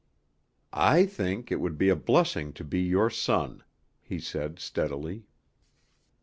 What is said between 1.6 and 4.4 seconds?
be a blessing to be your son," he